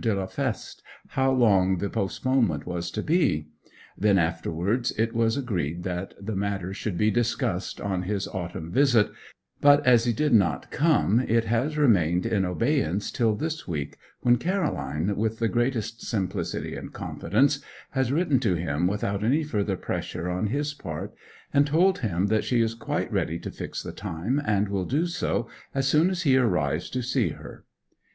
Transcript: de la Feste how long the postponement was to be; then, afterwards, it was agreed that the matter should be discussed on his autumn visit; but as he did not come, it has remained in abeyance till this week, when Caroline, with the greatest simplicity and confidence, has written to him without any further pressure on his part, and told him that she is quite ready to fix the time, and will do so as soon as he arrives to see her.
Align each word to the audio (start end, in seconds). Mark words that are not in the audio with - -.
de 0.00 0.14
la 0.14 0.24
Feste 0.26 0.82
how 1.08 1.30
long 1.30 1.76
the 1.76 1.90
postponement 1.90 2.64
was 2.64 2.90
to 2.90 3.02
be; 3.02 3.48
then, 3.98 4.16
afterwards, 4.18 4.92
it 4.92 5.12
was 5.14 5.36
agreed 5.36 5.82
that 5.82 6.14
the 6.18 6.34
matter 6.34 6.72
should 6.72 6.96
be 6.96 7.10
discussed 7.10 7.78
on 7.78 8.04
his 8.04 8.26
autumn 8.28 8.70
visit; 8.72 9.10
but 9.60 9.84
as 9.86 10.04
he 10.06 10.12
did 10.14 10.32
not 10.32 10.70
come, 10.70 11.20
it 11.28 11.44
has 11.44 11.76
remained 11.76 12.24
in 12.24 12.46
abeyance 12.46 13.10
till 13.10 13.34
this 13.34 13.68
week, 13.68 13.98
when 14.22 14.38
Caroline, 14.38 15.14
with 15.16 15.38
the 15.38 15.48
greatest 15.48 16.00
simplicity 16.00 16.74
and 16.74 16.94
confidence, 16.94 17.60
has 17.90 18.10
written 18.10 18.40
to 18.40 18.54
him 18.54 18.86
without 18.86 19.22
any 19.22 19.42
further 19.44 19.76
pressure 19.76 20.30
on 20.30 20.46
his 20.46 20.72
part, 20.72 21.12
and 21.52 21.66
told 21.66 21.98
him 21.98 22.28
that 22.28 22.42
she 22.42 22.62
is 22.62 22.72
quite 22.72 23.12
ready 23.12 23.38
to 23.38 23.50
fix 23.50 23.82
the 23.82 23.92
time, 23.92 24.40
and 24.46 24.70
will 24.70 24.86
do 24.86 25.04
so 25.04 25.46
as 25.74 25.86
soon 25.86 26.08
as 26.08 26.22
he 26.22 26.38
arrives 26.38 26.88
to 26.88 27.02
see 27.02 27.28
her. 27.36 27.66